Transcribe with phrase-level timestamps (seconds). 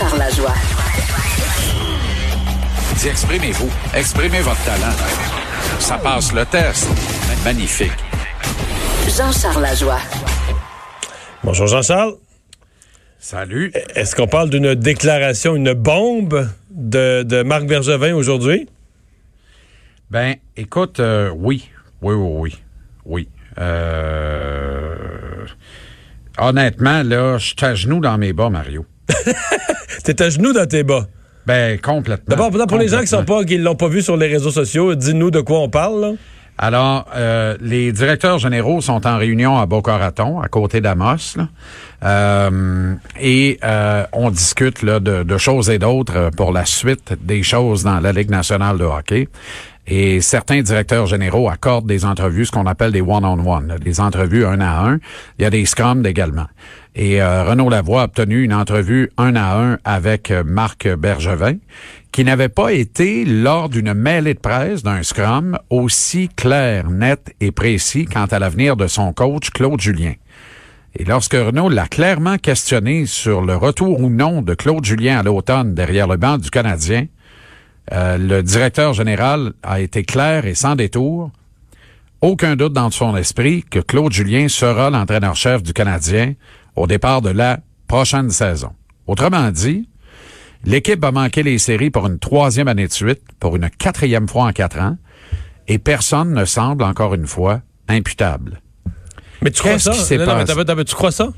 [0.00, 0.54] Jean-Charles Lajoie.
[2.96, 3.70] Dis, exprimez-vous.
[3.94, 4.94] Exprimez votre talent.
[5.78, 6.88] Ça passe le test.
[7.44, 7.92] Magnifique.
[9.14, 9.98] Jean-Charles Lajoie.
[11.44, 12.14] Bonjour Jean-Charles.
[13.18, 13.72] Salut.
[13.94, 18.70] Est-ce qu'on parle d'une déclaration, une bombe de, de Marc Bergevin aujourd'hui?
[20.10, 21.68] Ben, écoute, euh, oui.
[22.00, 22.58] Oui, oui, oui.
[23.04, 23.28] Oui.
[23.58, 25.44] Euh,
[26.38, 28.86] honnêtement, là, je suis à genoux dans mes bas, Mario.
[30.04, 31.06] T'es à genoux dans tes bas.
[31.46, 32.24] Ben, complètement.
[32.28, 34.94] D'abord, pour les gens qui sont pas, qui l'ont pas vu sur les réseaux sociaux,
[34.94, 36.00] dis-nous de quoi on parle.
[36.00, 36.12] là.
[36.62, 41.48] Alors, euh, les directeurs généraux sont en réunion à Boca Raton, à côté d'Amos, là.
[42.04, 47.42] Euh, et euh, on discute là, de, de choses et d'autres pour la suite des
[47.42, 49.28] choses dans la Ligue nationale de hockey.
[49.86, 54.44] Et certains directeurs généraux accordent des entrevues, ce qu'on appelle des one-on-one, là, des entrevues
[54.44, 54.98] un à un.
[55.38, 56.46] Il y a des scrums également.
[56.94, 61.56] Et euh, Renaud Lavoie a obtenu une entrevue un à un avec euh, Marc Bergevin,
[62.10, 67.52] qui n'avait pas été lors d'une mêlée de presse d'un scrum aussi clair, net et
[67.52, 70.14] précis quant à l'avenir de son coach Claude Julien.
[70.96, 75.22] Et lorsque Renaud l'a clairement questionné sur le retour ou non de Claude Julien à
[75.22, 77.06] l'automne derrière le banc du Canadien,
[77.92, 81.30] euh, le directeur général a été clair et sans détour.
[82.20, 86.34] Aucun doute dans son esprit que Claude Julien sera l'entraîneur-chef du Canadien
[86.80, 88.70] au départ de la prochaine saison.
[89.06, 89.88] Autrement dit,
[90.64, 94.44] l'équipe va manquer les séries pour une troisième année de suite, pour une quatrième fois
[94.46, 94.96] en quatre ans,
[95.68, 98.60] et personne ne semble, encore une fois, imputable.
[99.42, 99.90] Mais tu crois ça?
[99.90, 100.54] Non, non, mais passé?
[100.54, 101.28] t'as- t'as- tu crois ça?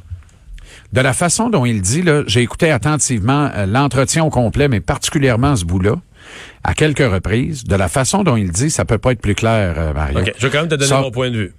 [0.92, 4.80] De la façon dont il dit, là, j'ai écouté attentivement euh, l'entretien au complet, mais
[4.80, 5.96] particulièrement ce bout-là,
[6.64, 7.64] à quelques reprises.
[7.64, 10.20] De la façon dont il dit, ça peut pas être plus clair, euh, Mario.
[10.20, 10.32] OK.
[10.38, 11.54] Je vais quand même te donner Ça- mon point de vue.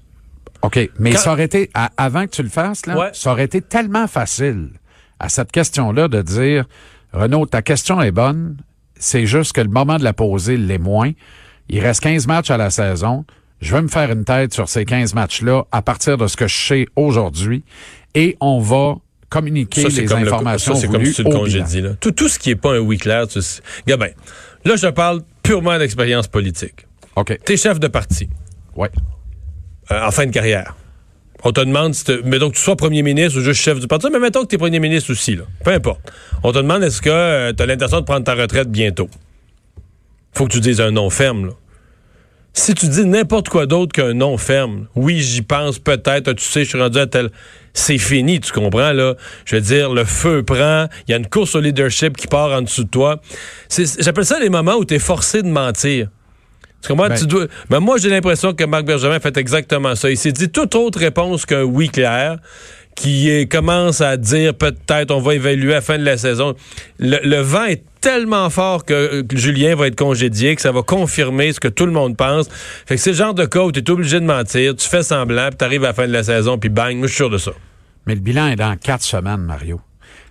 [0.63, 3.09] OK, mais Quand- ça aurait été, à- avant que tu le fasses, là, Ouais.
[3.13, 4.69] ça aurait été tellement facile
[5.19, 6.65] à cette question-là de dire,
[7.11, 8.57] Renaud, ta question est bonne,
[8.97, 11.11] c'est juste que le moment de la poser l'est moins.
[11.69, 13.25] Il reste 15 matchs à la saison.
[13.61, 16.47] Je vais me faire une tête sur ces 15 matchs-là à partir de ce que
[16.47, 17.63] je sais aujourd'hui
[18.15, 18.95] et on va
[19.29, 21.43] communiquer Ça, les comme, le, informations ça, c'est comme voulues si tu le au bilan.
[21.43, 21.81] congédies.
[21.81, 21.89] Là.
[21.99, 23.61] Tout, tout ce qui est pas un oui clair, tu sais.
[23.87, 24.09] Gabin,
[24.65, 26.85] là, je parle purement d'expérience politique.
[27.15, 28.29] OK, T'es chef de parti.
[28.75, 28.89] ouais.
[29.93, 30.75] Euh, en fin de carrière.
[31.43, 34.07] On te demande, si mettons que tu sois premier ministre ou juste chef du parti,
[34.11, 35.43] mais mettons que tu es premier ministre aussi, là.
[35.63, 35.99] peu importe.
[36.41, 39.09] On te demande est-ce que tu as l'intention de prendre ta retraite bientôt?
[40.33, 41.47] faut que tu dises un non ferme.
[41.47, 41.51] là.
[42.55, 46.63] Si tu dis n'importe quoi d'autre qu'un non ferme, oui, j'y pense peut-être, tu sais,
[46.63, 47.29] je suis rendu à tel...
[47.75, 49.15] C'est fini, tu comprends, là?
[49.45, 52.51] Je veux dire, le feu prend, il y a une course au leadership qui part
[52.51, 53.19] en dessous de toi.
[53.99, 56.09] J'appelle ça les moments où tu es forcé de mentir.
[56.83, 57.07] Tu comprends?
[57.07, 57.45] Ben- Tu dois...
[57.69, 60.09] Ben moi, j'ai l'impression que Marc Bergevin fait exactement ça.
[60.09, 62.37] Il s'est dit toute autre réponse qu'un oui clair,
[62.95, 66.53] qui commence à dire peut-être on va évaluer à la fin de la saison.
[66.99, 70.83] Le, le vent est tellement fort que, que Julien va être congédié, que ça va
[70.83, 72.47] confirmer ce que tout le monde pense.
[72.85, 75.03] Fait que c'est le genre de cas où tu es obligé de mentir, tu fais
[75.03, 77.17] semblant, puis tu arrives à la fin de la saison, puis bang, moi je suis
[77.17, 77.51] sûr de ça.
[78.05, 79.79] Mais le bilan est dans quatre semaines, Mario.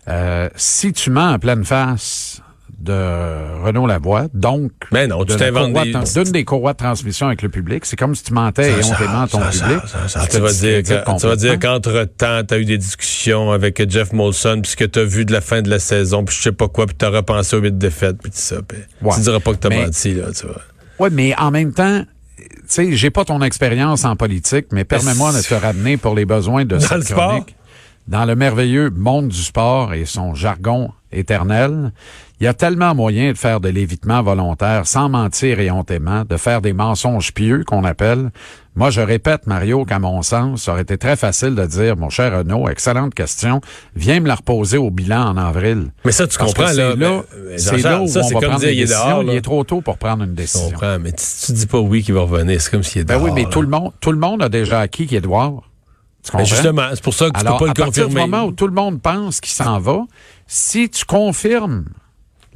[0.08, 2.42] Euh, si tu mens en pleine face
[2.82, 7.48] de Renaud Lavoie, donc Mais non, tu de d'une des courroies de transmission avec le
[7.48, 9.78] public, c'est comme si tu mentais et on t'aimant ton public.
[10.14, 13.88] Ah, tu, vas dire, que- tu vas dire qu'entre-temps, tu as eu des discussions avec
[13.88, 16.34] Jeff Molson, puis ce que tu as vu de la fin de la saison, puis
[16.36, 18.56] je sais pas quoi, puis tu as repensé aux huit défaites, puis tout ça.
[18.66, 19.14] puis Ouais.
[19.14, 20.60] Tu diras pas que tu as Mais- menti, là, tu vois.
[20.98, 22.02] Oui, mais en même temps,
[22.36, 26.24] tu sais, j'ai pas ton expérience en politique, mais permets-moi de te ramener pour les
[26.24, 27.46] besoins de Dans cette sport?
[28.08, 31.92] Dans le merveilleux monde du sport et son jargon éternel,
[32.42, 36.36] il y a tellement moyen de faire de l'évitement volontaire sans mentir et hontément, de
[36.36, 38.32] faire des mensonges pieux qu'on appelle.
[38.74, 42.10] Moi, je répète, Mario, qu'à mon sens, ça aurait été très facile de dire, mon
[42.10, 43.60] cher Renaud, excellente question,
[43.94, 45.92] viens me la reposer au bilan en avril.
[46.04, 46.92] Mais ça, tu Parce comprends, là.
[46.92, 47.22] c'est là,
[47.58, 49.08] c'est où ça, on va comme prendre dire, des il est décisions.
[49.08, 49.22] dehors.
[49.22, 50.70] Il est trop tôt pour prendre une Je décision.
[50.70, 53.18] comprends, mais si tu dis pas oui qu'il va revenir, c'est comme s'il est Ben
[53.18, 53.24] dehors.
[53.26, 53.50] oui, mais là.
[53.50, 55.52] tout le monde, tout le monde a déjà acquis qu'Edouard.
[56.24, 56.44] Tu Mais comprends?
[56.44, 58.24] justement, c'est pour ça que tu Alors, peux pas à le partir confirmer.
[58.24, 60.00] du moment où tout le monde pense qu'il s'en va,
[60.48, 61.84] si tu confirmes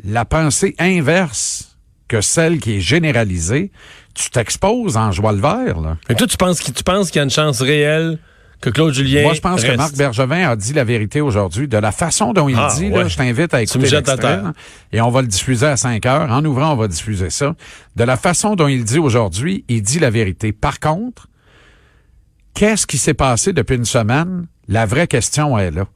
[0.05, 1.77] la pensée inverse
[2.09, 3.71] que celle qui est généralisée,
[4.15, 5.81] tu t'exposes en joie le vert.
[5.81, 5.97] Là.
[6.09, 6.75] Mais toi, tu penses qu'il
[7.17, 8.19] y a une chance réelle
[8.61, 9.23] que Claude Julien.
[9.23, 9.77] Moi, je pense que?
[9.77, 11.69] Marc Bergevin a dit la vérité aujourd'hui.
[11.69, 13.03] De la façon dont il Ah, dit, ouais.
[13.03, 14.53] là, je t'invite à écouter l'extrait, là,
[14.93, 16.31] et on va le diffuser à 5 heures.
[16.31, 17.55] En ouvrant, on va diffuser ça.
[17.97, 20.53] De la façon dont il dit aujourd'hui, il dit la vérité.
[20.53, 21.27] Par contre,
[22.55, 24.47] qu'est-ce qui s'est passé depuis une semaine?
[24.69, 25.87] La vraie question est là.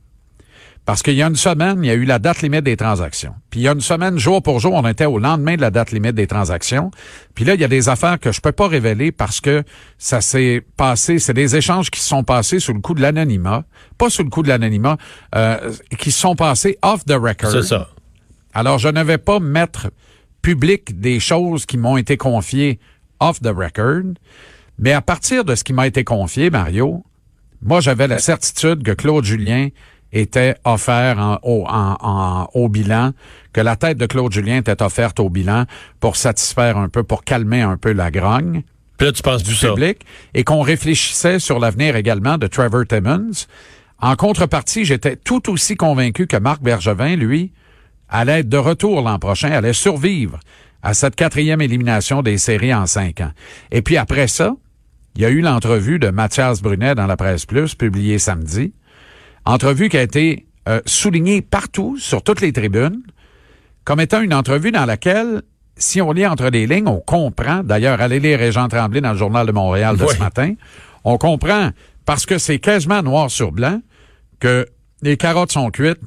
[0.91, 3.33] Parce qu'il y a une semaine, il y a eu la date limite des transactions.
[3.49, 5.71] Puis il y a une semaine, jour pour jour, on était au lendemain de la
[5.71, 6.91] date limite des transactions.
[7.37, 9.63] Puis là, il y a des affaires que je peux pas révéler parce que
[9.99, 13.63] ça s'est passé, c'est des échanges qui se sont passés sous le coup de l'anonymat,
[13.99, 14.97] pas sous le coup de l'anonymat,
[15.37, 17.53] euh, qui se sont passés off the record.
[17.53, 17.87] C'est ça.
[18.53, 19.93] Alors, je ne vais pas mettre
[20.43, 22.81] public des choses qui m'ont été confiées
[23.21, 24.15] off the record,
[24.77, 27.05] mais à partir de ce qui m'a été confié, Mario,
[27.63, 29.69] moi, j'avais la certitude que Claude Julien
[30.13, 33.13] était offert en, au, en, au bilan,
[33.53, 35.65] que la tête de Claude Julien était offerte au bilan
[36.01, 38.63] pour satisfaire un peu, pour calmer un peu la grogne.
[38.97, 40.01] Puis là, tu penses du public,
[40.35, 43.47] et qu'on réfléchissait sur l'avenir également de Trevor Timmons.
[43.99, 47.53] En contrepartie, j'étais tout aussi convaincu que Marc Bergevin, lui,
[48.09, 50.39] allait être de retour l'an prochain, allait survivre
[50.83, 53.33] à cette quatrième élimination des séries en cinq ans.
[53.71, 54.55] Et puis après ça,
[55.15, 58.73] il y a eu l'entrevue de Mathias Brunet dans la Presse Plus, publiée samedi.
[59.51, 63.03] Entrevue qui a été euh, soulignée partout, sur toutes les tribunes,
[63.83, 65.43] comme étant une entrevue dans laquelle,
[65.77, 69.19] si on lit entre les lignes, on comprend, d'ailleurs, allez lire Régent Tremblay dans le
[69.19, 70.55] Journal de Montréal de ce matin,
[71.03, 71.71] on comprend,
[72.07, 73.81] parce que c'est quasiment noir sur blanc,
[74.39, 74.69] que
[75.03, 76.01] les carottes sont cuites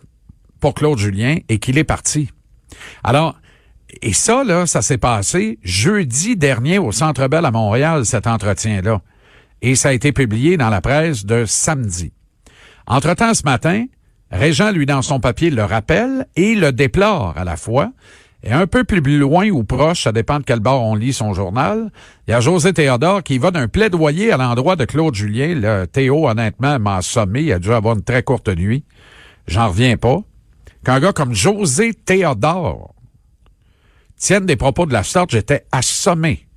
[0.62, 2.30] pour Claude Julien et qu'il est parti.
[3.04, 3.36] Alors,
[4.02, 9.02] et ça, là, ça s'est passé jeudi dernier au Centre Bell à Montréal, cet entretien-là.
[9.62, 12.14] Et ça a été publié dans la presse de samedi.
[12.88, 13.86] Entre-temps, ce matin,
[14.32, 17.92] Régent, lui, dans son papier, le rappelle et le déplore à la fois.
[18.42, 21.34] Et un peu plus loin ou proche, ça dépend de quel bord on lit son
[21.34, 21.92] journal,
[22.28, 25.56] il y a José Théodore qui va d'un plaidoyer à l'endroit de Claude Julien.
[25.56, 27.42] Le Théo, honnêtement, m'a assommé.
[27.42, 28.84] Il a dû avoir une très courte nuit.
[29.48, 30.20] J'en reviens pas.
[30.84, 32.94] Qu'un gars comme José Théodore
[34.18, 36.48] tienne des propos de la sorte, j'étais assommé.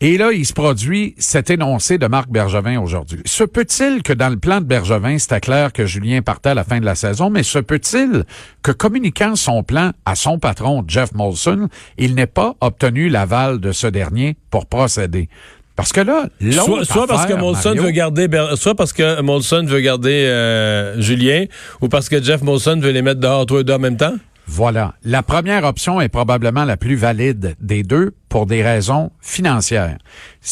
[0.00, 3.20] Et là, il se produit cet énoncé de Marc Bergevin aujourd'hui.
[3.26, 6.62] Se peut-il que dans le plan de Bergevin, c'était clair que Julien partait à la
[6.62, 8.22] fin de la saison, mais se peut-il
[8.62, 11.68] que communiquant son plan à son patron, Jeff Molson,
[11.98, 15.28] il n'ait pas obtenu l'aval de ce dernier pour procéder?
[15.74, 19.80] Parce que là, soit, soit parce que Molson veut garder, soit parce que Molson veut
[19.80, 21.46] garder euh, Julien,
[21.80, 24.14] ou parce que Jeff Molson veut les mettre dehors tous les deux en même temps?
[24.50, 24.94] Voilà.
[25.04, 29.98] La première option est probablement la plus valide des deux pour des raisons financières.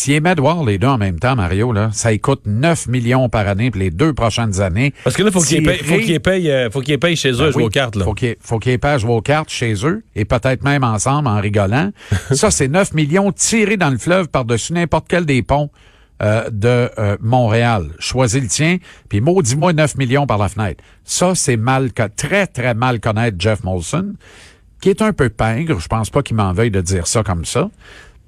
[0.08, 3.70] Met voir les deux en même temps, Mario, là, ça coûte 9 millions par année
[3.70, 4.92] pour les deux prochaines années.
[5.02, 7.38] Parce que là, faut qu'ils payent, faut qu'ils payent, euh, faut qu'ils payent chez eux
[7.38, 8.04] ben à jouer aux cartes, là.
[8.04, 11.28] Faut qu'ils, faut qu'ils payent à jouer aux cartes chez eux et peut-être même ensemble
[11.28, 11.90] en rigolant.
[12.32, 15.70] ça, c'est 9 millions tirés dans le fleuve par-dessus n'importe quel des ponts
[16.22, 17.88] euh, de euh, Montréal.
[17.98, 18.78] Choisis le tien,
[19.10, 20.82] puis maudis-moi 9 millions par la fenêtre.
[21.04, 24.14] Ça, c'est mal, très, très mal connaître Jeff Molson,
[24.80, 25.78] qui est un peu pingre.
[25.78, 27.68] Je pense pas qu'il m'en veuille de dire ça comme ça.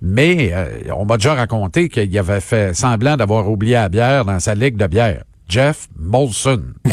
[0.03, 4.39] Mais euh, on m'a déjà raconté qu'il avait fait semblant d'avoir oublié la bière dans
[4.39, 5.25] sa ligue de bière.
[5.49, 6.63] Jeff Molson.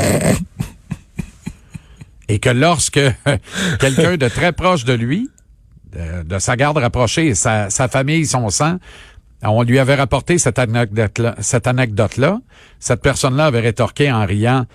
[2.30, 3.02] Et que lorsque
[3.80, 5.30] quelqu'un de très proche de lui,
[6.26, 8.78] de, sa garde rapprochée, sa, sa famille, son sang,
[9.54, 11.36] on lui avait rapporté cette anecdote-là.
[12.80, 14.66] Cette, personne-là avait rétorqué en riant,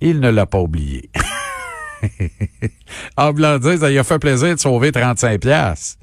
[0.00, 1.10] il ne l'a pas oublié.
[3.16, 5.98] en blanc ça lui a fait plaisir de sauver 35 pièces.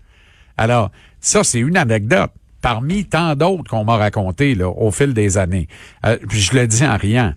[0.57, 2.31] Alors, ça, c'est une anecdote
[2.61, 5.67] parmi tant d'autres qu'on m'a raconté au fil des années.
[6.05, 7.33] Euh, je le dis en riant.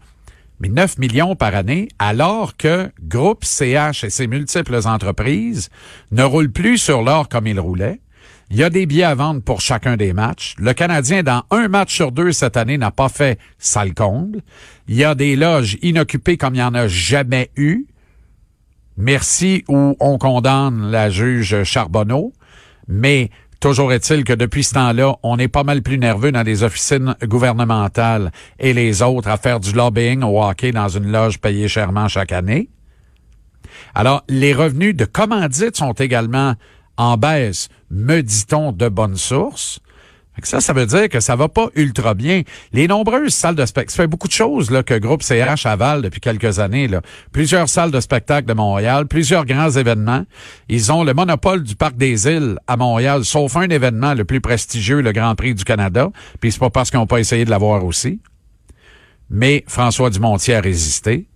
[0.61, 5.69] Mais 9 millions par année, alors que Groupe CH et ses multiples entreprises
[6.11, 8.01] ne roulent plus sur l'or comme ils roulaient,
[8.51, 10.55] il y a des billets à vendre pour chacun des matchs.
[10.59, 14.41] Le Canadien, dans un match sur deux cette année, n'a pas fait sale comble.
[14.89, 17.87] Il y a des loges inoccupées comme il n'y en a jamais eu.
[18.97, 22.33] Merci ou on condamne la juge Charbonneau.
[22.89, 23.31] Mais
[23.61, 27.17] toujours est-il que depuis ce temps-là, on est pas mal plus nerveux dans les officines
[27.23, 32.09] gouvernementales et les autres à faire du lobbying au hockey dans une loge payée chèrement
[32.09, 32.71] chaque année.
[33.95, 36.55] Alors, les revenus de commandite sont également
[36.99, 39.81] en baisse, me dit-on de bonnes sources.
[40.45, 42.43] Ça, ça veut dire que ça va pas ultra bien.
[42.73, 46.03] Les nombreuses salles de spectacle, ça fait beaucoup de choses là, que Groupe CH avale
[46.03, 46.87] depuis quelques années.
[46.87, 47.01] Là.
[47.33, 50.25] Plusieurs salles de spectacle de Montréal, plusieurs grands événements.
[50.69, 54.41] Ils ont le monopole du Parc des Îles à Montréal, sauf un événement le plus
[54.41, 56.11] prestigieux, le Grand Prix du Canada.
[56.41, 58.21] Puis c'est pas parce qu'ils n'ont pas essayé de l'avoir aussi.
[59.31, 61.27] Mais François Dumontier a résisté.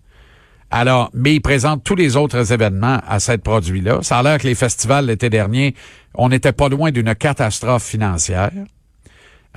[0.74, 3.98] Alors, mais il présente tous les autres événements à cette produit-là.
[4.00, 5.74] Ça a l'air que les festivals l'été dernier,
[6.14, 8.50] on n'était pas loin d'une catastrophe financière.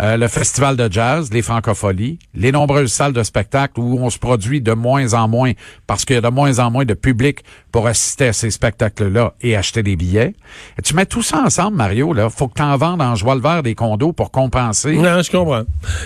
[0.02, 4.20] Euh, le festival de jazz, les francopholies, les nombreuses salles de spectacle où on se
[4.20, 5.54] produit de moins en moins
[5.88, 9.34] parce qu'il y a de moins en moins de public pour assister à ces spectacles-là
[9.40, 10.34] et acheter des billets.
[10.78, 12.30] Et tu mets tout ça ensemble, Mario, là.
[12.30, 14.98] Faut que tu en vendes en joie le vert des condos pour compenser.
[14.98, 15.64] Non, je comprends.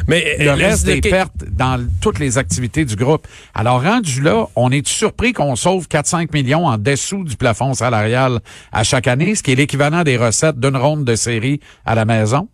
[0.07, 3.27] Mais le reste des pertes dans toutes les activités du groupe.
[3.55, 8.39] Alors, rendu là, on est surpris qu'on sauve 4-5 millions en dessous du plafond salarial
[8.71, 12.05] à chaque année, ce qui est l'équivalent des recettes d'une ronde de série à la
[12.05, 12.47] maison?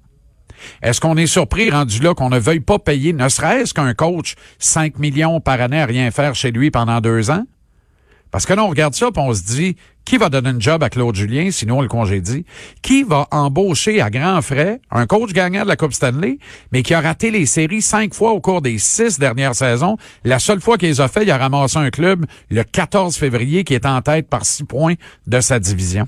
[0.82, 4.36] Est-ce qu'on est surpris rendu là qu'on ne veuille pas payer, ne serait-ce qu'un coach,
[4.60, 7.46] 5 millions par année à rien faire chez lui pendant deux ans?
[8.32, 10.90] Parce que là, on regarde ça, on se dit, qui va donner un job à
[10.90, 12.46] Claude Julien, sinon on le congédie?
[12.82, 16.38] Qui va embaucher à grands frais un coach gagnant de la Coupe Stanley,
[16.72, 19.96] mais qui a raté les séries cinq fois au cours des six dernières saisons?
[20.26, 23.64] La seule fois qu'il les a fait, il a ramassé un club le 14 février
[23.64, 24.96] qui est en tête par six points
[25.28, 26.08] de sa division.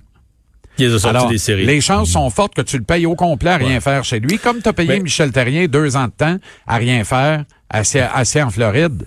[0.79, 1.65] Il les a sortis Alors, des séries.
[1.65, 4.38] les chances sont fortes que tu le payes au complet à rien faire chez lui,
[4.39, 8.00] comme tu as payé Mais- Michel Terrien deux ans de temps à rien faire assez,
[8.00, 9.05] assez en Floride.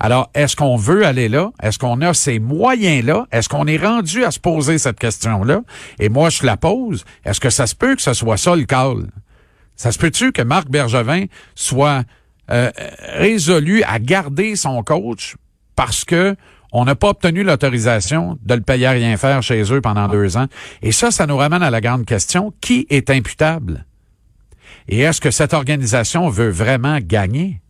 [0.00, 1.50] Alors, est-ce qu'on veut aller là?
[1.60, 3.26] Est-ce qu'on a ces moyens-là?
[3.32, 5.62] Est-ce qu'on est rendu à se poser cette question-là?
[5.98, 7.04] Et moi, je la pose.
[7.24, 9.08] Est-ce que ça se peut que ce soit ça le call?
[9.74, 11.24] Ça se peut-tu que Marc Bergevin
[11.56, 12.04] soit
[12.50, 12.70] euh,
[13.16, 15.34] résolu à garder son coach
[15.76, 16.34] parce que
[16.72, 20.36] on n'a pas obtenu l'autorisation de le payer à rien faire chez eux pendant deux
[20.36, 20.46] ans?
[20.82, 22.52] Et ça, ça nous ramène à la grande question.
[22.60, 23.84] Qui est imputable?
[24.88, 27.60] Et est-ce que cette organisation veut vraiment gagner?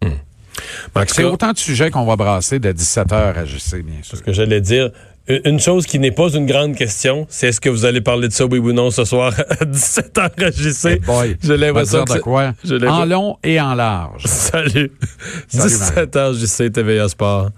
[0.00, 4.16] Tout C'est autant de sujets qu'on va brasser de 17h à JC, bien sûr.
[4.16, 4.90] ce que j'allais dire,
[5.28, 8.32] une chose qui n'est pas une grande question, c'est est-ce que vous allez parler de
[8.32, 11.04] ça, oui ou non, ce soir à 17h à JC?
[11.04, 12.42] Boy, J'ai l'impression va que dire de quoi?
[12.64, 14.22] l'impression- En long et en large.
[14.24, 14.92] Salut.
[15.48, 17.50] Salut, 17h JC TVA Sport.